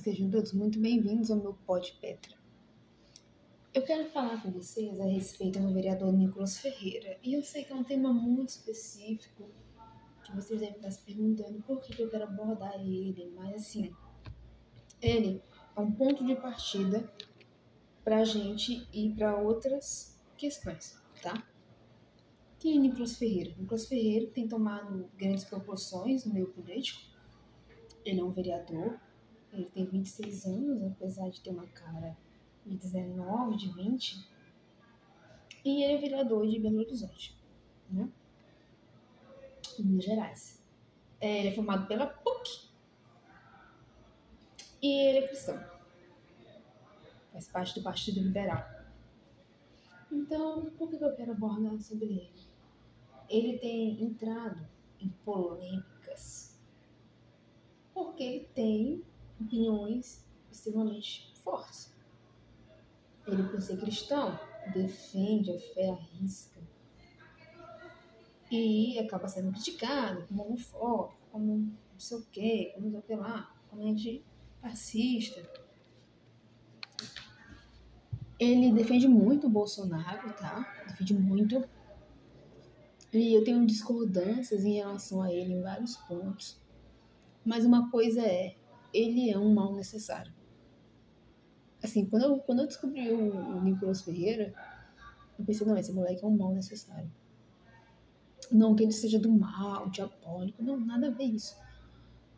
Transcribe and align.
sejam 0.00 0.30
todos 0.30 0.54
muito 0.54 0.80
bem-vindos 0.80 1.30
ao 1.30 1.36
meu 1.36 1.52
Pod 1.52 1.92
Petra. 2.00 2.34
Eu 3.74 3.82
quero 3.82 4.08
falar 4.08 4.42
com 4.42 4.50
vocês 4.50 4.98
a 4.98 5.04
respeito 5.04 5.60
do 5.60 5.74
vereador 5.74 6.10
Nicolas 6.10 6.58
Ferreira. 6.58 7.18
E 7.22 7.34
eu 7.34 7.42
sei 7.42 7.64
que 7.64 7.72
é 7.72 7.76
um 7.76 7.84
tema 7.84 8.10
muito 8.10 8.48
específico, 8.48 9.50
que 10.24 10.34
vocês 10.34 10.58
devem 10.58 10.76
estar 10.76 10.90
se 10.90 11.02
perguntando 11.02 11.62
por 11.64 11.82
que 11.82 12.00
eu 12.00 12.08
quero 12.08 12.24
abordar 12.24 12.80
ele, 12.80 13.30
mas 13.36 13.56
assim, 13.56 13.94
ele 15.02 15.42
é 15.76 15.80
um 15.80 15.92
ponto 15.92 16.24
de 16.24 16.34
partida 16.34 17.12
para 18.02 18.20
a 18.20 18.24
gente 18.24 18.88
ir 18.94 19.14
para 19.14 19.36
outras 19.36 20.18
questões, 20.34 20.98
tá? 21.20 21.46
Quem 22.58 22.78
é 22.78 22.80
Nicolas 22.80 23.18
Ferreira? 23.18 23.54
Nicolas 23.58 23.86
Ferreira 23.86 24.30
tem 24.30 24.48
tomado 24.48 25.10
grandes 25.18 25.44
proporções 25.44 26.24
no 26.24 26.32
meio 26.32 26.50
político. 26.50 27.02
Ele 28.02 28.20
é 28.20 28.24
um 28.24 28.30
vereador, 28.30 28.98
ele 29.52 29.66
tem 29.66 29.84
26 29.84 30.46
anos, 30.46 30.82
apesar 30.92 31.28
de 31.28 31.40
ter 31.40 31.50
uma 31.50 31.66
cara 31.66 32.16
de 32.64 32.76
19, 32.76 33.56
de 33.56 33.72
20. 33.72 34.28
E 35.64 35.82
ele 35.82 35.94
é 35.94 35.98
vereador 35.98 36.46
de 36.46 36.58
Belo 36.58 36.78
Horizonte, 36.78 37.36
né? 37.90 38.08
Em 39.78 39.82
Minas 39.82 40.04
Gerais. 40.04 40.62
É, 41.20 41.40
ele 41.40 41.48
é 41.48 41.54
formado 41.54 41.86
pela 41.86 42.06
PUC. 42.06 42.70
E 44.82 45.08
ele 45.08 45.18
é 45.18 45.28
cristão. 45.28 45.62
Faz 47.32 47.48
parte 47.48 47.74
do 47.74 47.82
Partido 47.82 48.20
Liberal. 48.20 48.64
Então, 50.10 50.70
por 50.78 50.88
que 50.88 50.96
eu 50.96 51.14
quero 51.14 51.32
abordar 51.32 51.78
sobre 51.80 52.06
ele? 52.06 52.32
Ele 53.28 53.58
tem 53.58 54.02
entrado 54.02 54.66
em 54.98 55.08
polêmicas 55.24 56.50
porque 58.00 58.22
ele 58.22 58.44
tem 58.54 59.04
opiniões 59.40 60.24
extremamente 60.50 61.32
fortes. 61.42 61.92
Ele, 63.26 63.42
por 63.44 63.60
ser 63.60 63.78
cristão, 63.78 64.38
defende 64.72 65.52
a 65.52 65.58
fé 65.58 65.90
à 65.90 65.94
risca. 65.94 66.60
E 68.50 68.98
acaba 68.98 69.28
sendo 69.28 69.52
criticado 69.52 70.26
como 70.26 70.44
homofóbico, 70.44 71.20
como 71.30 71.56
não 71.56 71.98
sei 71.98 72.18
o 72.18 72.26
quê, 72.32 72.72
como 72.74 72.86
não 72.86 72.92
sei 72.92 73.00
o 73.00 73.02
que 73.02 73.14
lá, 73.14 73.54
como 73.68 73.86
antifascista. 73.86 75.48
Ele 78.38 78.72
defende 78.72 79.06
muito 79.06 79.46
o 79.46 79.50
Bolsonaro, 79.50 80.32
tá? 80.32 80.84
Defende 80.88 81.14
muito. 81.14 81.62
E 83.12 83.34
eu 83.34 83.44
tenho 83.44 83.66
discordâncias 83.66 84.64
em 84.64 84.74
relação 84.74 85.22
a 85.22 85.32
ele 85.32 85.54
em 85.54 85.62
vários 85.62 85.96
pontos. 85.96 86.58
Mas 87.44 87.64
uma 87.64 87.90
coisa 87.90 88.22
é, 88.22 88.56
ele 88.92 89.30
é 89.30 89.38
um 89.38 89.52
mal 89.52 89.74
necessário. 89.74 90.32
Assim, 91.82 92.04
quando 92.04 92.24
eu, 92.24 92.38
quando 92.38 92.60
eu 92.60 92.66
descobri 92.66 93.10
o, 93.10 93.56
o 93.56 93.62
Nicolas 93.62 94.02
Ferreira, 94.02 94.52
eu 95.38 95.44
pensei, 95.44 95.66
não, 95.66 95.76
esse 95.76 95.92
moleque 95.92 96.24
é 96.24 96.26
um 96.26 96.36
mal 96.36 96.52
necessário. 96.52 97.10
Não 98.52 98.74
que 98.74 98.82
ele 98.82 98.92
seja 98.92 99.18
do 99.18 99.30
mal, 99.30 99.88
diabólico, 99.88 100.62
não, 100.62 100.78
nada 100.78 101.08
a 101.08 101.10
ver 101.10 101.24
isso. 101.24 101.56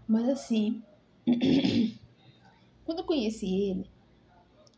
Mas 0.06 0.28
assim, 0.28 0.83
quando 2.84 2.98
eu 2.98 3.05
conheci 3.05 3.70
ele, 3.70 3.91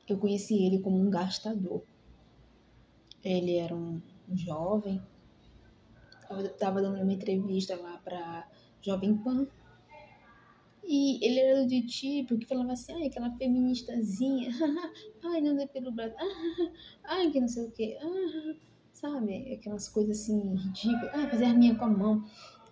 eu 0.08 0.18
conheci 0.18 0.64
ele 0.64 0.78
como 0.78 0.98
um 0.98 1.10
gastador. 1.10 1.82
Ele 3.22 3.56
era 3.56 3.74
um, 3.74 4.00
um 4.28 4.36
jovem, 4.36 5.02
eu 6.30 6.48
tava 6.56 6.80
dando 6.80 7.00
uma 7.00 7.12
entrevista 7.12 7.76
lá 7.76 7.98
pra 7.98 8.48
Jovem 8.80 9.16
Pan, 9.16 9.46
e 10.86 11.24
ele 11.24 11.40
era 11.40 11.64
do 11.64 11.86
tipo 11.86 12.38
que 12.38 12.46
falava 12.46 12.72
assim, 12.72 12.92
ai, 12.92 13.06
aquela 13.06 13.30
feministazinha, 13.36 14.50
ai, 15.24 15.40
não 15.40 15.58
é 15.58 15.66
pelo 15.66 15.90
braço, 15.90 16.14
ai, 17.04 17.30
que 17.30 17.40
não 17.40 17.48
sei 17.48 17.64
o 17.64 17.70
que, 17.70 17.96
sabe? 18.92 19.54
Aquelas 19.54 19.88
coisas 19.88 20.20
assim 20.20 20.54
ridículas, 20.54 21.10
ah, 21.14 21.28
fazer 21.28 21.46
arminha 21.46 21.74
com 21.74 21.84
a 21.86 21.88
mão. 21.88 22.24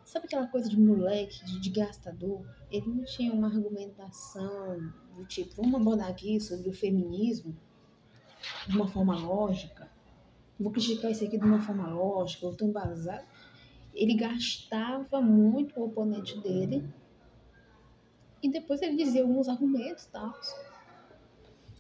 Sabe 0.05 0.27
aquela 0.27 0.47
coisa 0.47 0.69
de 0.69 0.79
moleque, 0.79 1.43
de, 1.45 1.59
de 1.59 1.71
gastador? 1.71 2.45
Ele 2.71 2.87
não 2.87 3.05
tinha 3.05 3.33
uma 3.33 3.47
argumentação 3.47 4.93
do 5.17 5.25
tipo, 5.25 5.57
vamos 5.57 5.81
abordar 5.81 6.09
aqui 6.09 6.39
sobre 6.39 6.69
o 6.69 6.73
feminismo 6.73 7.57
de 8.67 8.77
uma 8.77 8.87
forma 8.87 9.19
lógica. 9.19 9.91
Vou 10.61 10.71
criticar 10.71 11.11
isso 11.11 11.25
aqui 11.25 11.39
de 11.39 11.45
uma 11.45 11.61
forma 11.61 11.89
lógica, 11.89 12.45
eu 12.45 12.55
tô 12.55 12.67
embasado. 12.67 13.25
Ele 13.95 14.15
gastava 14.15 15.21
muito 15.23 15.81
o 15.81 15.85
oponente 15.85 16.39
dele 16.41 16.85
e 18.43 18.51
depois 18.51 18.83
ele 18.83 18.97
dizia 18.97 19.23
alguns 19.23 19.49
argumentos 19.49 20.07
tal. 20.07 20.39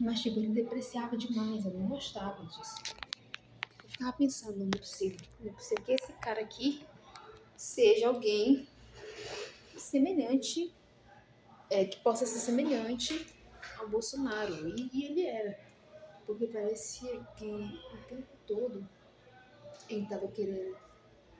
Mas, 0.00 0.21
tipo, 0.21 0.39
ele 0.39 0.49
depreciava 0.49 1.17
demais, 1.17 1.65
eu 1.65 1.73
não 1.73 1.89
gostava 1.89 2.45
disso. 2.47 2.77
Eu 3.83 3.89
ficava 3.89 4.12
pensando, 4.12 4.59
não 4.59 4.69
é 4.73 4.78
possível, 4.78 5.19
não 5.41 5.50
é 5.50 5.53
possível 5.55 5.84
que 5.84 5.93
esse 5.93 6.12
cara 6.15 6.41
aqui 6.41 6.87
seja 7.56 8.09
alguém 8.09 8.67
semelhante, 9.77 10.73
é, 11.69 11.84
que 11.84 11.99
possa 12.00 12.27
ser 12.27 12.39
semelhante 12.39 13.27
ao 13.79 13.89
Bolsonaro. 13.89 14.69
E, 14.69 14.91
e 14.93 15.05
ele 15.05 15.27
era. 15.27 15.59
Porque 16.27 16.47
parecia 16.47 17.21
que 17.37 17.44
o 17.44 17.99
tempo 18.09 18.27
todo 18.47 18.89
ele 19.89 20.05
estava 20.05 20.29
querendo 20.29 20.77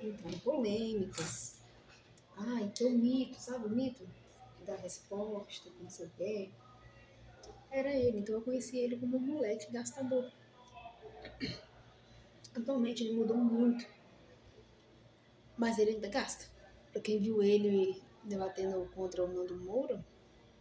entrar 0.00 0.31
em 0.31 0.39
polêmicas. 0.41 1.60
Ai, 2.37 2.71
que 2.75 2.84
é 2.84 2.87
o 2.89 2.91
mito, 2.91 3.41
sabe 3.41 3.66
o 3.66 3.71
mito? 3.71 4.06
Dar 4.62 4.76
resposta, 4.76 5.70
não 5.80 5.88
sei 5.88 6.06
o 6.06 6.10
quê. 6.10 6.50
Era 7.70 7.94
ele, 7.94 8.18
então 8.18 8.34
eu 8.34 8.42
conheci 8.42 8.78
ele 8.78 8.98
como 8.98 9.16
um 9.16 9.20
moleque 9.20 9.72
gastador. 9.72 10.30
Atualmente 12.54 13.02
ele 13.02 13.16
mudou 13.16 13.36
muito, 13.36 13.86
mas 15.56 15.78
ele 15.78 15.92
ainda 15.92 16.08
gasta. 16.08 16.46
Pra 16.92 17.00
quem 17.00 17.18
viu 17.18 17.42
ele 17.42 18.02
debatendo 18.24 18.90
contra 18.94 19.24
o 19.24 19.28
Nando 19.28 19.56
Moura, 19.56 20.04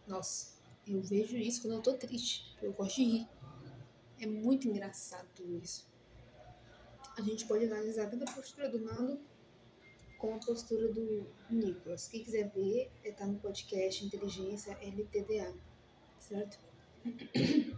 nossa, 0.07 0.57
eu 0.87 1.01
vejo 1.01 1.35
isso 1.37 1.61
quando 1.61 1.73
eu 1.73 1.81
tô 1.81 1.93
triste, 1.95 2.55
eu 2.61 2.71
gosto 2.71 2.95
de 2.95 3.03
rir. 3.03 3.29
É 4.19 4.25
muito 4.25 4.67
engraçado 4.67 5.27
tudo 5.35 5.57
isso. 5.57 5.89
A 7.17 7.21
gente 7.21 7.45
pode 7.45 7.65
analisar 7.65 8.09
tanto 8.09 8.23
a 8.23 8.33
postura 8.33 8.69
do 8.69 8.79
Nando 8.79 9.19
com 10.21 10.35
a 10.35 10.37
postura 10.37 10.87
do 10.87 11.25
Nicolas. 11.49 12.07
Quem 12.07 12.23
quiser 12.23 12.51
ver, 12.51 12.91
está 13.03 13.25
no 13.25 13.39
podcast 13.39 14.05
Inteligência 14.05 14.77
LTDA, 14.79 15.51
certo? 16.19 16.59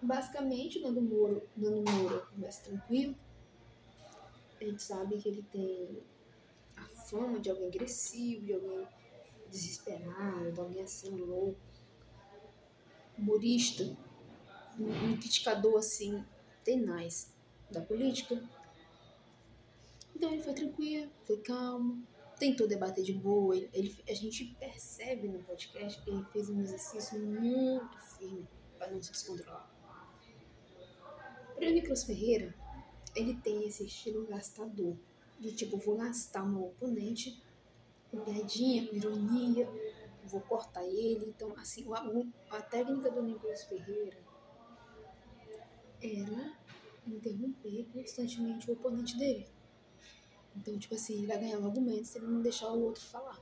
Basicamente, 0.00 0.78
Nando 0.78 1.02
Moura, 1.02 1.42
Nando 1.56 1.82
Moura 1.90 2.20
começa 2.26 2.62
tranquilo. 2.62 3.16
A 4.60 4.64
gente 4.64 4.80
sabe 4.80 5.20
que 5.20 5.28
ele 5.28 5.42
tem 5.50 6.00
a 6.76 6.86
fama 6.86 7.40
de 7.40 7.50
alguém 7.50 7.66
agressivo, 7.66 8.46
de 8.46 8.54
alguém 8.54 8.86
desesperado, 9.50 10.52
de 10.52 10.60
alguém 10.60 10.82
assim 10.84 11.10
louco, 11.10 11.58
humorista, 13.18 13.82
um, 14.78 15.10
um 15.10 15.16
criticador 15.16 15.76
assim 15.80 16.24
tenaz 16.62 17.34
da 17.68 17.80
política 17.80 18.40
então 20.16 20.32
ele 20.32 20.42
foi 20.42 20.54
tranquilo, 20.54 21.12
foi 21.24 21.36
calmo, 21.42 22.02
tentou 22.38 22.66
debater 22.66 23.04
de 23.04 23.12
boa. 23.12 23.54
Ele, 23.54 23.68
ele, 23.74 24.04
a 24.08 24.14
gente 24.14 24.46
percebe 24.58 25.28
no 25.28 25.42
podcast 25.44 26.02
que 26.02 26.10
ele 26.10 26.24
fez 26.32 26.48
um 26.48 26.58
exercício 26.60 27.20
muito 27.20 27.98
firme 28.16 28.48
para 28.78 28.90
não 28.90 29.02
se 29.02 29.12
descontrolar. 29.12 29.70
O 31.54 31.60
Nicolas 31.60 32.04
Ferreira, 32.04 32.54
ele 33.14 33.36
tem 33.36 33.66
esse 33.66 33.84
estilo 33.84 34.26
gastador, 34.26 34.96
de 35.38 35.54
tipo, 35.54 35.76
vou 35.76 35.98
gastar 35.98 36.44
o 36.44 36.48
meu 36.48 36.64
oponente 36.64 37.42
com 38.10 38.20
piadinha, 38.20 38.88
com 38.88 38.96
ironia, 38.96 39.68
vou 40.24 40.40
cortar 40.40 40.84
ele. 40.84 41.26
Então, 41.26 41.54
assim, 41.58 41.86
a, 41.92 42.56
a 42.56 42.62
técnica 42.62 43.10
do 43.10 43.22
Nicolas 43.22 43.64
Ferreira 43.64 44.18
era 46.02 46.56
interromper 47.06 47.86
constantemente 47.92 48.70
o 48.70 48.74
oponente 48.74 49.18
dele. 49.18 49.46
Então, 50.56 50.78
tipo 50.78 50.94
assim, 50.94 51.18
ele 51.18 51.26
vai 51.26 51.38
ganhar 51.38 51.58
um 51.58 51.66
argumento 51.66 52.06
se 52.06 52.18
ele 52.18 52.26
não 52.26 52.40
deixar 52.40 52.72
o 52.72 52.82
outro 52.82 53.02
falar. 53.02 53.40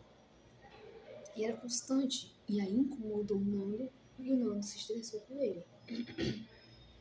E 1.37 1.45
era 1.45 1.57
constante. 1.57 2.35
E 2.49 2.61
aí 2.61 2.77
incomodou 2.77 3.39
o 3.39 3.45
Nando 3.45 3.91
e 4.19 4.33
o 4.33 4.37
Nando 4.37 4.63
se 4.63 4.79
estressou 4.79 5.21
com 5.23 5.41
ele. 5.41 5.65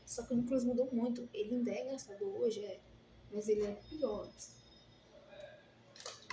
Só 0.05 0.23
que 0.23 0.33
o 0.33 0.37
Nicolas 0.37 0.63
mudou 0.63 0.89
muito. 0.91 1.27
Ele 1.33 1.55
ainda 1.55 1.71
é 1.71 1.91
gastador 1.91 2.39
hoje, 2.39 2.63
é. 2.63 2.79
Mas 3.31 3.47
ele 3.47 3.65
é 3.65 3.73
pior. 3.89 4.29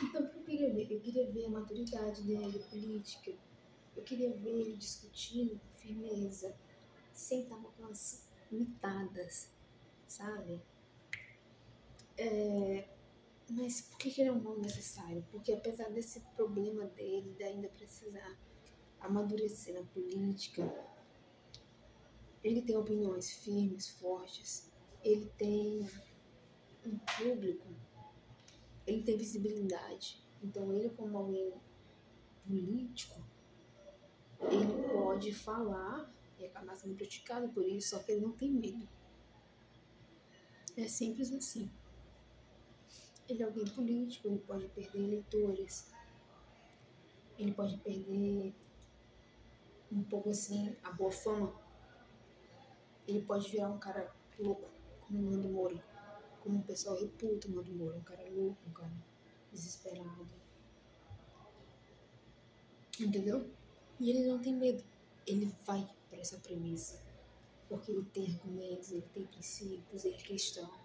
Então, 0.03 0.23
o 0.23 0.29
que 0.29 0.39
eu 0.39 0.43
queria 0.43 0.73
ver? 0.73 0.91
Eu 0.91 1.01
queria 1.01 1.31
ver 1.31 1.47
a 1.47 1.51
maturidade 1.51 2.23
dele, 2.23 2.59
política. 2.71 3.33
Eu 3.97 4.03
queria 4.03 4.31
ver 4.31 4.51
ele 4.51 4.77
discutindo 4.77 5.59
com 5.59 5.79
firmeza, 5.79 6.55
sem 7.13 7.43
estar 7.43 7.57
com 7.57 7.69
aquelas 7.69 8.27
mitadas, 8.51 9.51
sabe? 10.07 10.61
É, 12.17 12.89
mas 13.51 13.81
por 13.83 13.99
que, 13.99 14.21
ele 14.21 14.29
é 14.29 14.33
um 14.33 14.41
mal 14.41 14.59
necessário? 14.59 15.27
Porque 15.31 15.53
apesar 15.53 15.91
desse 15.91 16.21
problema 16.37 16.85
dele, 16.87 17.35
de 17.37 17.43
ainda 17.43 17.69
precisar 17.69 18.39
amadurecer 19.01 19.75
na 19.75 19.83
política, 19.87 20.63
ele 22.45 22.63
tem 22.63 22.77
opiniões 22.77 23.31
firmes, 23.31 23.89
fortes, 23.89 24.71
ele 25.03 25.27
tem 25.37 25.89
um 26.87 26.97
público, 26.99 27.67
ele 28.87 29.03
tem 29.03 29.17
visibilidade. 29.17 30.25
Então, 30.43 30.73
ele, 30.73 30.89
como 30.91 31.19
alguém 31.19 31.53
político, 32.47 33.21
ele 34.43 34.89
pode 34.93 35.35
falar 35.35 36.11
e 36.39 36.47
acabar 36.47 36.77
sendo 36.77 36.95
criticado 36.95 37.49
por 37.49 37.67
isso, 37.67 37.91
só 37.91 37.99
que 37.99 38.13
ele 38.13 38.23
não 38.23 38.33
tem 38.33 38.51
medo. 38.51 38.89
É 40.77 40.87
simples 40.87 41.33
assim. 41.33 41.69
Ele 43.31 43.45
é 43.45 43.47
alguém 43.47 43.65
político, 43.65 44.27
ele 44.27 44.41
pode 44.41 44.67
perder 44.71 45.05
eleitores, 45.05 45.89
ele 47.39 47.53
pode 47.53 47.77
perder 47.79 48.53
um 49.93 50.03
pouco 50.03 50.31
assim 50.31 50.77
a 50.83 50.91
boa 50.91 51.13
fama. 51.13 51.55
Ele 53.07 53.23
pode 53.23 53.49
virar 53.49 53.69
um 53.69 53.79
cara 53.79 54.13
louco, 54.37 54.69
como 55.01 55.21
o 55.21 55.31
Nando 55.31 55.49
Moura. 55.49 55.81
Como 56.41 56.59
o 56.59 56.63
pessoal 56.65 56.99
reputa 56.99 57.47
o 57.47 57.53
Nando 57.53 57.73
Moura, 57.73 57.97
um 57.99 58.03
cara 58.03 58.29
louco, 58.31 58.59
um 58.69 58.73
cara 58.73 58.93
desesperado. 59.53 60.29
Entendeu? 62.99 63.49
E 64.01 64.11
ele 64.11 64.27
não 64.27 64.41
tem 64.41 64.57
medo. 64.57 64.83
Ele 65.25 65.55
vai 65.65 65.89
para 66.09 66.19
essa 66.19 66.39
premissa. 66.39 67.01
Porque 67.69 67.93
ele 67.93 68.05
tem 68.07 68.27
argumentos, 68.35 68.91
ele 68.91 69.07
tem 69.15 69.25
princípios, 69.25 70.05
ele 70.05 70.17
é 70.17 70.23
cristão. 70.23 70.80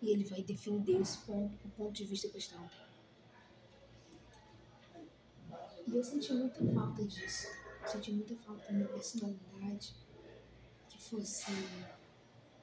E 0.00 0.10
ele 0.10 0.24
vai 0.24 0.42
defender 0.42 1.00
os 1.00 1.16
pontos, 1.16 1.58
o 1.64 1.68
ponto 1.70 1.92
de 1.92 2.04
vista 2.04 2.28
cristão. 2.28 2.68
E 5.86 5.96
eu 5.96 6.04
senti 6.04 6.32
muita 6.32 6.64
falta 6.72 7.04
disso. 7.04 7.48
senti 7.86 8.12
muita 8.12 8.36
falta 8.36 8.72
de 8.72 8.82
uma 8.82 8.88
personalidade 8.88 9.94
que 10.88 11.02
fosse 11.02 11.50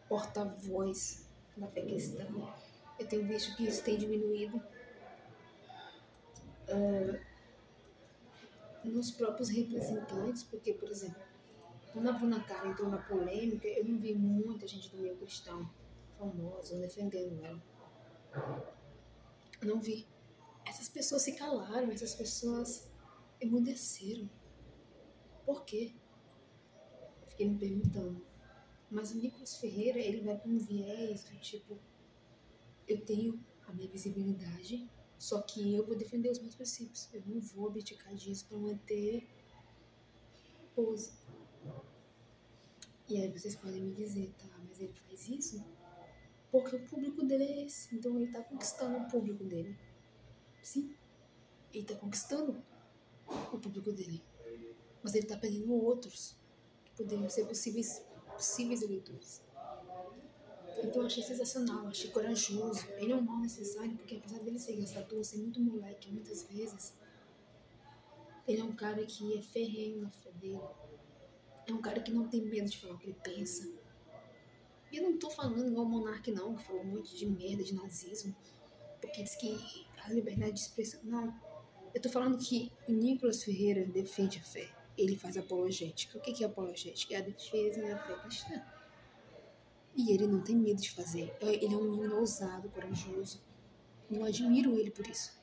porta-voz 0.08 1.26
da 1.58 1.68
fé 1.68 1.82
cristã. 1.82 2.26
Eu 3.00 3.08
tenho 3.08 3.26
visto 3.26 3.56
que 3.56 3.64
isso 3.68 3.84
tem 3.84 3.98
diminuído. 3.98 4.62
Uh, 6.70 7.20
nos 8.84 9.12
próprios 9.12 9.50
representantes, 9.50 10.44
porque, 10.44 10.74
por 10.74 10.90
exemplo, 10.90 11.22
quando 11.92 12.10
a 12.10 12.12
Bruna 12.12 12.44
Carla 12.44 12.72
entrou 12.72 12.90
na 12.90 12.98
polêmica, 12.98 13.68
eu 13.68 13.86
não 13.86 13.98
vi 13.98 14.14
muita 14.14 14.68
gente 14.68 14.90
do 14.90 14.98
meio 14.98 15.16
cristão 15.16 15.68
famosa 16.18 16.80
defendendo 16.80 17.44
ela. 17.44 17.64
Não 19.62 19.80
vi. 19.80 20.08
Essas 20.66 20.90
pessoas 20.90 21.22
se 21.22 21.34
calaram, 21.34 21.92
essas 21.92 22.16
pessoas 22.16 22.90
emudeceram. 23.40 24.30
Por 25.46 25.64
quê? 25.64 25.94
Fiquei 27.28 27.50
me 27.50 27.58
perguntando. 27.58 28.26
Mas 28.90 29.12
o 29.12 29.18
Nicolas 29.18 29.58
Ferreira, 29.58 30.00
ele 30.00 30.22
vai 30.22 30.38
com 30.40 30.50
um 30.50 30.58
viés 30.58 31.24
do 31.24 31.40
tipo: 31.40 31.78
eu 32.88 33.04
tenho 33.06 33.44
a 33.68 33.74
minha 33.74 33.90
visibilidade, 33.90 34.90
só 35.18 35.42
que 35.42 35.76
eu 35.76 35.86
vou 35.86 35.96
defender 35.96 36.30
os 36.30 36.40
meus 36.40 36.56
princípios. 36.56 37.10
Eu 37.14 37.24
não 37.26 37.40
vou 37.40 37.68
abdicar 37.68 38.14
disso 38.16 38.48
para 38.48 38.58
manter 38.58 39.28
pose. 40.76 41.14
E 43.08 43.22
aí 43.22 43.32
vocês 43.32 43.56
podem 43.56 43.82
me 43.82 43.94
dizer, 43.94 44.34
tá, 44.38 44.48
mas 44.68 44.80
ele 44.80 44.94
faz 44.94 45.30
isso 45.30 45.64
porque 46.62 46.78
o 46.78 46.80
público 46.86 47.26
dele 47.26 47.44
é 47.44 47.66
esse. 47.66 47.94
Então 47.94 48.18
ele 48.18 48.32
tá 48.32 48.42
conquistando 48.42 48.98
o 48.98 49.08
público 49.10 49.44
dele. 49.44 49.78
Sim, 50.62 50.96
ele 51.74 51.86
tá 51.86 51.96
conquistando 51.96 52.64
o 53.52 53.60
público 53.60 53.92
dele. 53.92 54.24
Mas 55.04 55.14
ele 55.16 55.28
tá 55.28 55.36
perdendo 55.36 55.74
outros 55.74 56.38
que 56.86 56.92
poderiam 56.96 57.30
ser 57.30 57.46
possíveis, 57.46 58.02
possíveis 58.34 58.82
eleitores. 58.82 59.42
Então 60.82 61.02
eu 61.02 61.08
achei 61.08 61.24
sensacional, 61.24 61.88
achei 61.88 62.10
corajoso. 62.10 62.88
Ele 62.98 63.12
é 63.12 63.16
um 63.16 63.22
mal 63.22 63.40
necessário, 63.40 63.94
porque 63.98 64.16
apesar 64.16 64.40
dele 64.40 64.58
ser 64.58 64.78
gastador, 64.78 65.26
ser 65.26 65.38
muito 65.40 65.60
moleque 65.60 66.10
muitas 66.10 66.44
vezes, 66.44 66.94
ele 68.48 68.62
é 68.62 68.64
um 68.64 68.74
cara 68.74 69.06
que 69.06 69.38
é 69.38 69.42
ferrenho 69.42 70.02
na 70.02 70.10
fé 70.10 70.32
dele. 70.32 70.62
É 71.68 71.74
um 71.74 71.82
cara 71.82 72.00
que 72.00 72.14
não 72.14 72.30
tem 72.30 72.46
medo 72.46 72.70
de 72.70 72.78
falar 72.78 72.94
o 72.94 72.98
que 72.98 73.08
ele 73.08 73.18
pensa. 73.22 73.68
E 74.96 74.98
eu 74.98 75.04
não 75.04 75.20
tô 75.20 75.30
falando 75.30 75.68
igual 75.68 75.86
o 75.86 75.90
Monark 75.90 76.32
não, 76.32 76.56
que 76.56 76.64
falou 76.64 76.82
um 76.82 76.86
monte 76.86 77.18
de 77.18 77.26
merda 77.26 77.62
de 77.62 77.76
nazismo, 77.76 78.34
porque 79.02 79.24
diz 79.24 79.36
que 79.36 79.86
a 79.98 80.10
liberdade 80.10 80.54
de 80.54 80.62
expressão. 80.62 81.02
Não. 81.04 81.38
Eu 81.94 82.02
tô 82.02 82.08
falando 82.08 82.38
que 82.38 82.72
o 82.88 82.94
Nicolas 82.94 83.44
Ferreira 83.44 83.86
defende 83.86 84.40
a 84.40 84.42
fé. 84.42 84.70
Ele 84.98 85.18
faz 85.18 85.36
apologética. 85.36 86.18
O 86.18 86.22
que 86.22 86.42
é 86.42 86.48
apologética? 86.48 87.14
É 87.14 87.18
a 87.18 87.22
defesa 87.22 87.82
da 87.82 87.98
fé 87.98 88.16
cristã. 88.22 88.66
E 89.98 90.14
ele 90.14 90.28
não 90.28 90.42
tem 90.42 90.56
medo 90.56 90.82
de 90.82 90.92
fazer. 90.92 91.36
Ele 91.42 91.74
é 91.74 91.78
um 91.78 91.92
menino 91.92 92.16
ousado, 92.16 92.70
corajoso. 92.70 93.44
Eu 94.10 94.24
admiro 94.24 94.80
ele 94.80 94.92
por 94.92 95.06
isso. 95.06 95.38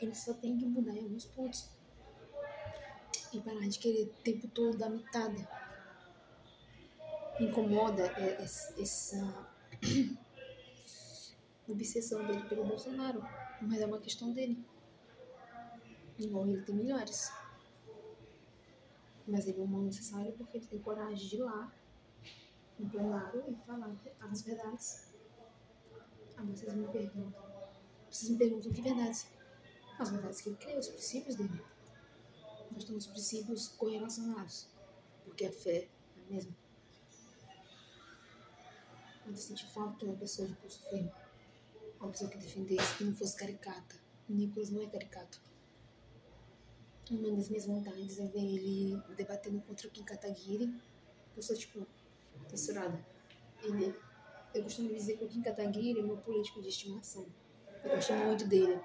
Ele 0.00 0.12
só 0.12 0.34
tem 0.34 0.58
que 0.58 0.66
mudar 0.66 0.96
em 0.96 1.04
alguns 1.04 1.26
pontos. 1.26 1.70
E 3.32 3.38
parar 3.38 3.68
de 3.68 3.78
querer 3.78 4.08
o 4.08 4.22
tempo 4.24 4.48
todo 4.48 4.76
dar 4.76 4.90
mitada. 4.90 5.61
Incomoda 7.40 8.04
essa 8.78 9.48
obsessão 11.66 12.26
dele 12.26 12.48
pelo 12.48 12.64
Bolsonaro. 12.64 13.22
Mas 13.60 13.80
é 13.80 13.86
uma 13.86 14.00
questão 14.00 14.32
dele. 14.32 14.64
Igual 16.18 16.46
ele 16.46 16.62
tem 16.62 16.74
milhares. 16.74 17.32
Mas 19.26 19.46
ele 19.46 19.60
é 19.60 19.64
um 19.64 19.82
necessário 19.82 20.32
porque 20.32 20.58
ele 20.58 20.66
tem 20.66 20.78
coragem 20.80 21.28
de 21.28 21.36
ir 21.36 21.42
lá 21.42 21.72
no 22.78 22.90
plenário 22.90 23.44
e 23.48 23.54
falar 23.64 23.94
as 24.20 24.42
verdades. 24.42 25.12
Ah, 26.36 26.42
vocês 26.42 26.74
me 26.74 26.88
perguntam. 26.88 27.34
Vocês 28.10 28.30
me 28.30 28.38
perguntam 28.38 28.72
que 28.72 28.82
verdades? 28.82 29.28
As 29.98 30.10
verdades 30.10 30.40
que 30.40 30.48
ele 30.48 30.56
crê, 30.56 30.76
os 30.76 30.88
princípios 30.88 31.36
dele. 31.36 31.62
Nós 32.70 32.84
temos 32.84 33.06
princípios 33.06 33.68
correlacionados, 33.68 34.68
porque 35.24 35.46
a 35.46 35.52
fé 35.52 35.88
é 36.16 36.20
a 36.20 36.30
mesma. 36.30 36.61
Quando 39.22 39.36
senti 39.36 39.66
falta 39.66 39.98
de 39.98 40.04
uma 40.04 40.16
pessoa 40.16 40.48
de 40.48 40.54
pulso 40.54 40.82
firme, 40.88 41.10
uma 42.00 42.10
pessoa 42.10 42.30
que 42.30 42.38
defendesse, 42.38 42.96
que 42.96 43.04
não 43.04 43.14
fosse 43.14 43.36
caricata. 43.36 43.96
O 44.28 44.32
Nicolas 44.32 44.70
não 44.70 44.82
é 44.82 44.86
caricato. 44.86 45.40
Uma 47.10 47.36
das 47.36 47.48
minhas 47.48 47.66
vontades 47.66 48.18
é 48.18 48.26
ver 48.26 48.40
ele 48.40 49.00
debatendo 49.16 49.60
contra 49.60 49.86
o 49.86 49.90
Kim 49.90 50.04
Kataguiri. 50.04 50.74
Eu 51.36 51.42
sou, 51.42 51.56
tipo, 51.56 51.86
censurada. 52.48 53.04
Ele, 53.62 53.94
eu 54.54 54.62
costumo 54.62 54.88
dizer 54.88 55.18
que 55.18 55.24
o 55.24 55.28
Kim 55.28 55.42
Kataguiri 55.42 56.00
é 56.00 56.02
meu 56.02 56.16
político 56.16 56.62
de 56.62 56.68
estimação. 56.68 57.26
Eu 57.84 57.90
gosto 57.90 58.12
muito 58.14 58.46
dele. 58.48 58.80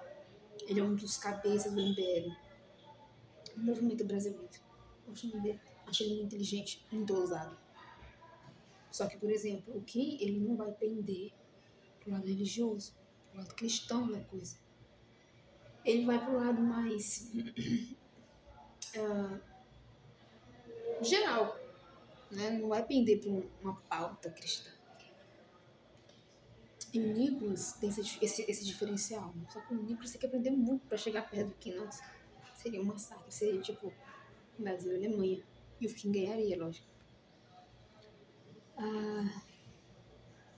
Ele 0.67 0.79
é 0.79 0.83
um 0.83 0.95
dos 0.95 1.17
cabeças 1.17 1.71
do 1.73 1.81
MBL. 1.81 2.29
O 3.55 3.59
movimento 3.59 4.03
brasileiro. 4.05 4.49
Eu 5.05 5.11
gosto 5.11 5.27
muito 5.27 5.41
dele. 5.41 5.61
Acho 5.85 6.03
ele 6.03 6.15
muito 6.15 6.25
inteligente, 6.25 6.85
muito 6.91 7.13
ousado. 7.15 7.57
Só 8.91 9.07
que, 9.07 9.17
por 9.17 9.29
exemplo, 9.29 9.75
o 9.77 9.81
Kim, 9.81 10.17
ele 10.19 10.39
não 10.39 10.55
vai 10.55 10.71
pender 10.71 11.31
pro 11.99 12.11
lado 12.11 12.27
religioso, 12.27 12.93
pro 13.29 13.39
lado 13.41 13.53
cristão 13.55 14.11
da 14.11 14.19
coisa. 14.21 14.57
Ele 15.83 16.05
vai 16.05 16.23
pro 16.23 16.37
lado 16.37 16.61
mais 16.61 17.31
uh, 18.95 19.39
geral, 21.03 21.57
né? 22.31 22.51
não 22.51 22.69
vai 22.69 22.85
pender 22.85 23.19
para 23.19 23.29
uma 23.61 23.75
pauta 23.81 24.29
cristã. 24.31 24.71
E 26.93 26.99
o 26.99 27.13
Nicolas 27.13 27.73
tem 27.73 27.89
esse, 27.89 28.17
esse, 28.21 28.45
esse 28.49 28.65
diferencial. 28.65 29.33
Só 29.49 29.59
que 29.61 29.73
o 29.73 29.83
Nicolas 29.83 30.11
tem 30.11 30.19
que 30.19 30.25
aprender 30.25 30.51
muito 30.51 30.87
para 30.87 30.97
chegar 30.97 31.29
perto 31.29 31.49
do 31.49 31.55
que 31.55 31.73
nossa, 31.73 32.03
seria 32.55 32.81
um 32.81 32.85
massacre. 32.85 33.31
Seria 33.31 33.61
tipo 33.61 33.93
Brasil 34.57 34.93
e 34.93 34.95
Alemanha. 35.05 35.43
E 35.79 35.85
o 35.85 35.93
Kim 35.93 36.11
ganharia, 36.11 36.57
lógico. 36.57 36.87
Ah, 38.77 39.41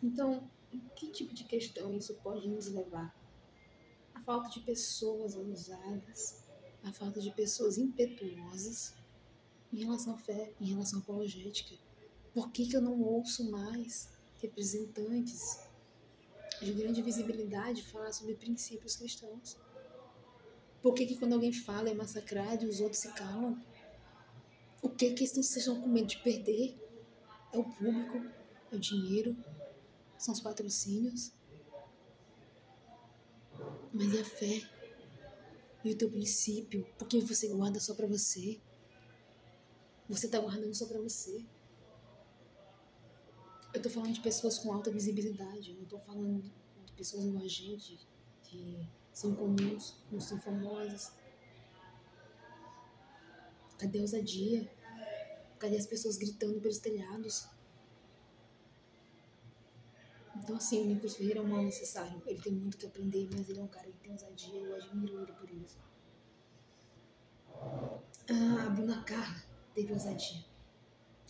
então, 0.04 0.50
que 0.96 1.12
tipo 1.12 1.34
de 1.34 1.44
questão 1.46 1.94
isso 1.94 2.14
pode 2.16 2.48
nos 2.48 2.68
levar? 2.68 3.16
A 4.14 4.22
falta 4.22 4.50
de 4.50 4.60
pessoas 4.60 5.36
ousadas, 5.36 6.44
a 6.84 6.92
falta 6.92 7.22
de 7.22 7.32
pessoas 7.32 7.78
impetuosas 7.78 8.94
em 9.72 9.84
relação 9.84 10.16
à 10.16 10.18
fé, 10.18 10.54
em 10.60 10.66
relação 10.66 11.00
à 11.00 11.02
apologética. 11.02 11.76
Por 12.34 12.52
que, 12.52 12.68
que 12.68 12.76
eu 12.76 12.82
não 12.82 13.02
ouço 13.02 13.50
mais 13.50 14.10
representantes 14.42 15.60
de 16.62 16.74
grande 16.74 17.02
visibilidade 17.02 17.84
falar 17.84 18.12
sobre 18.12 18.36
princípios 18.36 18.96
cristãos? 18.96 19.58
Por 20.82 20.94
que, 20.94 21.06
que 21.06 21.18
quando 21.18 21.34
alguém 21.34 21.54
fala 21.54 21.90
é 21.90 21.94
massacrado 21.94 22.66
e 22.66 22.68
os 22.68 22.80
outros 22.80 23.02
se 23.02 23.14
calam? 23.14 23.62
O 24.82 24.90
que 24.90 25.12
que 25.12 25.28
vocês 25.28 25.56
estão 25.58 25.82
com 25.82 25.90
medo 25.90 26.08
de 26.08 26.18
perder? 26.20 26.89
É 27.52 27.58
o 27.58 27.64
público? 27.64 28.18
É 28.72 28.76
o 28.76 28.80
dinheiro? 28.80 29.36
São 30.18 30.34
os 30.34 30.42
patrocínios? 30.42 31.32
Mas 33.94 34.14
é 34.14 34.22
a 34.22 34.26
fé? 34.26 34.62
E 35.84 35.92
o 35.92 35.98
teu 35.98 36.10
princípio? 36.10 36.86
Por 36.98 37.08
que 37.08 37.22
você 37.22 37.48
guarda 37.48 37.80
só 37.80 37.94
para 37.96 38.08
você? 38.08 38.60
você 40.10 40.28
tá 40.28 40.40
guardando 40.40 40.74
só 40.74 40.88
pra 40.88 41.00
você. 41.00 41.46
Eu 43.72 43.82
tô 43.82 43.90
falando 43.92 44.14
de 44.14 44.22
pessoas 44.22 44.58
com 44.58 44.74
alta 44.74 44.90
visibilidade, 44.90 45.76
não 45.76 45.86
tô 45.86 46.00
falando 46.00 46.42
de 46.84 46.92
pessoas 46.94 47.26
igual 47.26 47.44
a 47.44 47.48
gente, 47.48 48.00
que 48.44 48.90
são 49.14 49.36
comuns, 49.36 49.96
não 50.12 50.20
são 50.20 50.40
famosas. 50.42 51.14
Cadê 53.78 54.00
a 54.00 54.02
ousadia? 54.02 54.70
Cadê 55.60 55.76
as 55.76 55.86
pessoas 55.86 56.18
gritando 56.18 56.60
pelos 56.62 56.80
telhados? 56.80 57.48
Então, 60.38 60.56
assim, 60.56 60.82
o 60.82 60.86
Nicolas 60.86 61.16
Ferreira 61.16 61.40
é 61.40 61.42
um 61.42 61.48
mal 61.48 61.62
necessário. 61.62 62.22
Ele 62.26 62.42
tem 62.42 62.54
muito 62.54 62.78
que 62.78 62.86
aprender, 62.86 63.30
mas 63.34 63.50
ele 63.50 63.60
é 63.60 63.64
um 63.64 63.68
cara 63.68 63.88
que 63.88 63.98
tem 64.00 64.12
ousadia 64.14 64.60
eu 64.60 64.76
admiro 64.76 65.22
ele 65.22 65.34
por 65.34 65.50
isso. 65.52 65.78
Ah, 68.30 68.68
a 68.68 68.70
Bruna 68.70 69.04
Carla 69.04 69.44
teve 69.74 69.92
ousadia. 69.92 70.46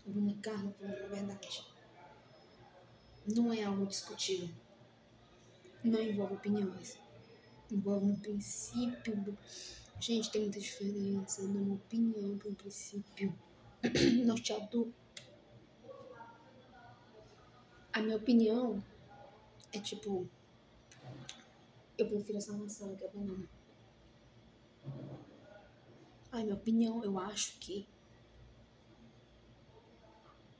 A 0.05 0.09
Bruna 0.09 0.37
Carla 0.41 0.71
falou 0.73 1.05
a 1.05 1.07
verdade. 1.07 1.67
Não 3.25 3.51
é 3.51 3.63
algo 3.63 3.87
discutível. 3.87 4.49
Não 5.83 6.01
envolve 6.01 6.35
opiniões. 6.35 6.99
Envolve 7.71 8.05
um 8.05 8.15
princípio. 8.15 9.37
Gente, 9.99 10.31
tem 10.31 10.41
muita 10.41 10.59
diferença 10.59 11.41
de 11.41 11.57
uma 11.57 11.75
opinião 11.75 12.37
para 12.37 12.49
um 12.49 12.53
princípio 12.53 13.33
norteador. 14.25 14.89
A 17.93 18.01
minha 18.01 18.17
opinião 18.17 18.83
é 19.71 19.79
tipo. 19.79 20.29
Eu 21.97 22.07
prefiro 22.07 22.37
essa 22.37 22.53
maçã 22.53 22.95
que 22.95 23.05
a 23.05 23.09
banana. 23.09 23.49
Ai, 26.31 26.43
minha 26.43 26.55
opinião, 26.55 27.03
eu 27.03 27.17
acho 27.17 27.57
que. 27.59 27.87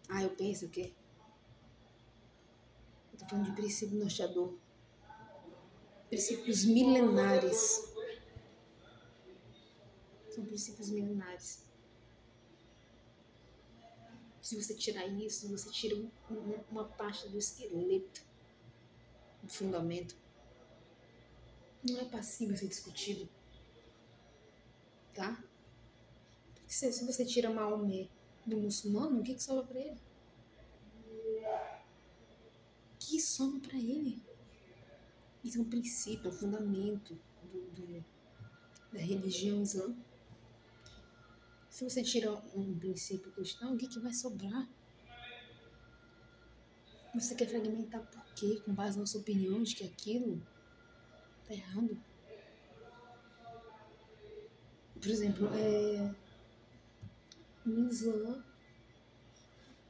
Ah, 0.10 0.24
eu 0.24 0.32
penso 0.32 0.66
o 0.66 0.70
quê? 0.70 0.94
Eu 3.14 3.20
tô 3.20 3.26
falando 3.28 3.46
de 3.46 3.52
princípio 3.52 4.00
norteador. 4.00 4.58
Princípios 6.10 6.66
milenares. 6.66 7.94
São 10.30 10.44
princípios 10.46 10.90
milenares. 10.90 11.69
Se 14.50 14.60
você 14.60 14.74
tirar 14.74 15.06
isso, 15.06 15.48
você 15.48 15.70
tira 15.70 15.96
uma 16.72 16.84
parte 16.84 17.30
do 17.30 17.38
esqueleto, 17.38 18.26
do 19.44 19.48
fundamento. 19.48 20.18
Não 21.88 22.00
é 22.00 22.06
passível 22.06 22.58
ser 22.58 22.68
discutido. 22.68 23.30
Tá? 25.14 25.40
Se, 26.66 26.92
se 26.92 27.06
você 27.06 27.24
tira 27.24 27.54
Maomé 27.54 28.10
do 28.44 28.58
muçulmano, 28.58 29.20
o 29.20 29.24
que, 29.24 29.36
que 29.36 29.44
sobra 29.44 29.68
para 29.68 29.80
ele? 29.80 30.02
O 32.96 32.98
que 32.98 33.22
sobra 33.22 33.60
para 33.60 33.78
ele? 33.78 34.20
Isso 35.44 35.60
é 35.60 35.62
um 35.62 35.70
princípio, 35.70 36.32
um 36.32 36.34
fundamento 36.34 37.16
do, 37.44 37.62
do, 37.70 38.06
da 38.92 39.00
religião 39.00 39.62
islã. 39.62 39.96
Se 41.70 41.84
você 41.84 42.02
tira 42.04 42.32
um 42.56 42.78
princípio 42.78 43.32
cristão, 43.32 43.74
o 43.74 43.78
que, 43.78 43.88
que 43.88 44.00
vai 44.00 44.14
sobrar? 44.14 44.68
Você 47.14 47.36
quer 47.36 47.48
fragmentar 47.48 48.02
por 48.08 48.26
quê? 48.34 48.62
Com 48.66 48.74
base 48.74 48.98
na 48.98 49.06
sua 49.06 49.22
opinião 49.22 49.64
de 49.64 49.76
que 49.76 49.84
aquilo 49.84 50.42
tá 51.48 51.54
errado? 51.54 52.02
Por 54.94 55.08
exemplo, 55.08 55.48
é, 55.54 56.14
no 57.66 57.90
Islã 57.90 58.44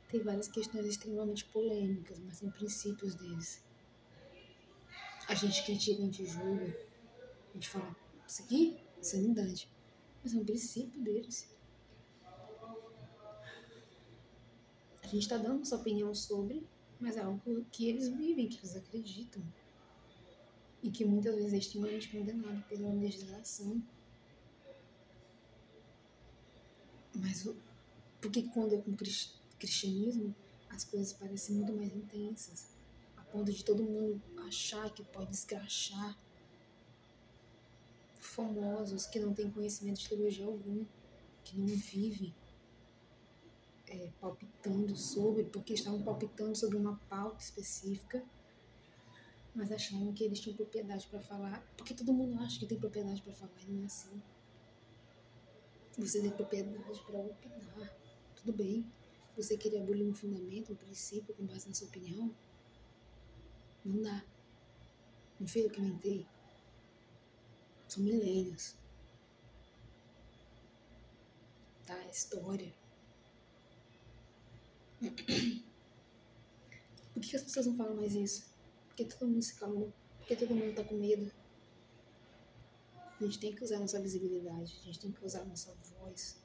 tem 0.09 0.21
várias 0.21 0.47
questões 0.47 0.85
extremamente 0.85 1.45
polêmicas, 1.45 2.19
mas 2.19 2.39
tem 2.39 2.49
princípios 2.49 3.15
deles. 3.15 3.63
A 5.27 5.35
gente 5.35 5.63
critica, 5.63 6.01
a 6.01 6.05
gente 6.05 6.25
julga, 6.25 6.77
a 7.49 7.53
gente 7.53 7.69
fala, 7.69 7.95
isso 8.27 8.43
aqui 8.43 8.77
é 8.97 9.03
sanidade. 9.03 9.69
Mas 10.23 10.33
é 10.33 10.37
um 10.37 10.45
princípio 10.45 11.01
deles. 11.01 11.47
A 15.09 15.11
gente 15.11 15.23
está 15.23 15.37
dando 15.37 15.57
nossa 15.57 15.75
opinião 15.75 16.13
sobre, 16.13 16.63
mas 16.99 17.17
é 17.17 17.21
algo 17.21 17.65
que 17.71 17.89
eles 17.89 18.09
vivem, 18.09 18.47
que 18.47 18.59
eles 18.59 18.75
acreditam. 18.75 19.41
E 20.83 20.91
que 20.91 21.03
muitas 21.03 21.33
vezes 21.33 21.53
é 21.53 21.57
extremamente 21.57 22.09
condenado 22.09 22.63
pela 22.67 22.93
legislação. 22.93 23.81
Mas 27.15 27.43
o, 27.47 27.57
porque 28.21 28.43
quando 28.43 28.75
é 28.75 28.77
com 28.77 28.95
cristianismo, 29.57 30.35
as 30.69 30.83
coisas 30.83 31.11
parecem 31.11 31.55
muito 31.55 31.73
mais 31.73 31.91
intensas, 31.91 32.67
a 33.17 33.23
ponto 33.23 33.51
de 33.51 33.65
todo 33.65 33.81
mundo 33.81 34.21
achar 34.45 34.93
que 34.93 35.03
pode 35.03 35.33
escrachar 35.33 36.15
famosos 38.19 39.07
que 39.07 39.19
não 39.19 39.33
têm 39.33 39.49
conhecimento 39.49 40.01
de 40.01 40.07
teologia 40.07 40.45
algum, 40.45 40.85
que 41.43 41.57
não 41.57 41.65
vivem 41.65 42.31
é, 43.89 44.11
palpitando 44.21 44.95
sobre, 44.95 45.43
porque 45.45 45.73
estavam 45.73 46.01
palpitando 46.01 46.55
sobre 46.55 46.77
uma 46.77 46.95
pauta 47.09 47.43
específica, 47.43 48.23
mas 49.53 49.71
achavam 49.71 50.13
que 50.13 50.23
eles 50.23 50.39
tinham 50.39 50.55
propriedade 50.55 51.07
para 51.07 51.19
falar, 51.21 51.59
porque 51.75 51.93
todo 51.93 52.13
mundo 52.13 52.39
acha 52.39 52.59
que 52.59 52.67
tem 52.67 52.79
propriedade 52.79 53.21
para 53.21 53.33
falar, 53.33 53.59
e 53.67 53.71
não 53.71 53.81
é 53.81 53.85
assim. 53.85 54.21
Você 55.97 56.21
tem 56.21 56.31
propriedade 56.31 57.01
para 57.03 57.19
opinar. 57.19 57.97
Tudo 58.35 58.53
bem. 58.53 58.89
Você 59.35 59.57
querer 59.57 59.81
abolir 59.81 60.07
um 60.07 60.13
fundamento, 60.13 60.71
um 60.71 60.75
princípio 60.75 61.33
com 61.35 61.45
base 61.45 61.67
na 61.67 61.73
sua 61.73 61.87
opinião? 61.87 62.33
Não 63.83 64.01
dá. 64.01 64.23
Não 65.39 65.47
foi 65.47 65.65
eu 65.65 65.69
que 65.69 65.81
inventei. 65.81 66.25
São 67.87 68.03
milênios. 68.03 68.75
Tá? 71.85 71.97
É 72.03 72.09
história. 72.09 72.78
Por 77.19 77.27
que 77.27 77.35
as 77.35 77.43
pessoas 77.43 77.65
não 77.65 77.75
falam 77.75 77.95
mais 77.95 78.15
isso? 78.15 78.49
Por 78.87 78.95
que 78.95 79.03
todo 79.03 79.27
mundo 79.27 79.41
se 79.41 79.53
calou? 79.55 79.93
Por 80.19 80.25
que 80.25 80.35
todo 80.37 80.55
mundo 80.55 80.73
tá 80.73 80.85
com 80.85 80.95
medo? 80.95 81.29
A 82.95 83.23
gente 83.25 83.39
tem 83.39 83.53
que 83.53 83.61
usar 83.61 83.77
nossa 83.77 83.99
visibilidade, 83.99 84.79
a 84.81 84.85
gente 84.85 84.99
tem 84.99 85.11
que 85.11 85.25
usar 85.25 85.43
nossa 85.43 85.73
voz 85.73 86.41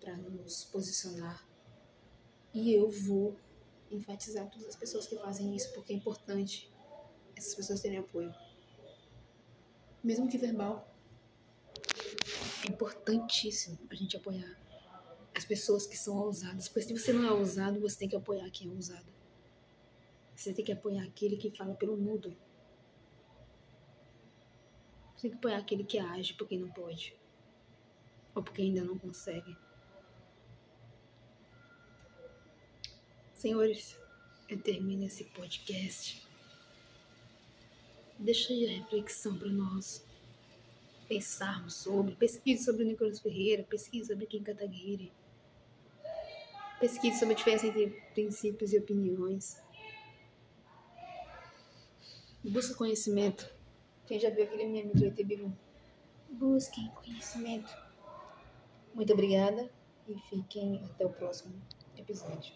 para 0.00 0.16
nos 0.16 0.64
posicionar. 0.64 1.46
E 2.54 2.72
eu 2.72 2.90
vou 2.90 3.36
enfatizar 3.90 4.48
todas 4.50 4.68
as 4.68 4.76
pessoas 4.76 5.06
que 5.06 5.16
fazem 5.16 5.54
isso, 5.54 5.70
porque 5.74 5.92
é 5.92 5.96
importante 5.96 6.72
essas 7.36 7.54
pessoas 7.54 7.80
terem 7.80 7.98
apoio. 7.98 8.34
Mesmo 10.02 10.26
que 10.28 10.38
verbal. 10.38 10.90
É 12.66 12.70
importantíssimo 12.70 13.78
a 13.90 13.94
gente 13.94 14.16
apoiar 14.16 14.58
as 15.34 15.44
pessoas 15.44 15.86
que 15.86 15.98
são 15.98 16.16
ousadas. 16.16 16.68
Porque 16.70 16.88
se 16.88 16.98
você 16.98 17.12
não 17.12 17.28
é 17.28 17.32
ousado, 17.32 17.78
você 17.78 17.98
tem 17.98 18.08
que 18.08 18.16
apoiar 18.16 18.50
quem 18.50 18.70
é 18.70 18.70
ousado. 18.72 19.19
Você 20.40 20.54
tem 20.54 20.64
que 20.64 20.72
apoiar 20.72 21.02
aquele 21.02 21.36
que 21.36 21.50
fala 21.50 21.74
pelo 21.74 21.98
mudo. 21.98 22.34
Você 25.14 25.28
tem 25.28 25.32
que 25.32 25.36
apoiar 25.36 25.58
aquele 25.58 25.84
que 25.84 25.98
age 25.98 26.32
porque 26.32 26.56
não 26.56 26.70
pode. 26.70 27.14
Ou 28.34 28.42
porque 28.42 28.62
ainda 28.62 28.82
não 28.82 28.98
consegue. 28.98 29.54
Senhores, 33.34 33.98
eu 34.48 34.58
termino 34.58 35.04
esse 35.04 35.24
podcast. 35.24 36.26
Deixa 38.18 38.54
aí 38.54 38.64
a 38.64 38.78
reflexão 38.78 39.38
para 39.38 39.48
nós 39.48 40.02
pensarmos 41.06 41.74
sobre. 41.74 42.16
Pesquise 42.16 42.64
sobre 42.64 42.84
o 42.84 42.86
Nicolas 42.86 43.20
Ferreira, 43.20 43.62
pesquise 43.62 44.08
sobre 44.08 44.24
Kim 44.24 44.42
Kataguiri. 44.42 45.12
Pesquise 46.80 47.18
sobre 47.18 47.34
a 47.34 47.36
diferença 47.36 47.66
entre 47.66 47.90
princípios 48.14 48.72
e 48.72 48.78
opiniões. 48.78 49.60
Busque 52.42 52.74
conhecimento. 52.74 53.48
Quem 54.06 54.18
já 54.18 54.30
viu 54.30 54.44
aquele 54.44 54.66
meme 54.66 54.92
do 54.94 55.04
ET 55.04 55.26
Bilu? 55.26 55.52
Busquem 56.30 56.90
conhecimento. 56.94 57.70
Muito 58.94 59.12
obrigada 59.12 59.70
e 60.08 60.18
fiquem 60.18 60.82
até 60.86 61.04
o 61.04 61.10
próximo 61.10 61.54
episódio. 61.98 62.54